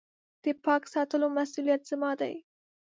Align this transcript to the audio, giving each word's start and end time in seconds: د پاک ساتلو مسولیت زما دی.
د 0.43 0.45
پاک 0.65 0.83
ساتلو 0.93 1.27
مسولیت 1.37 1.81
زما 1.91 2.11
دی. 2.21 2.33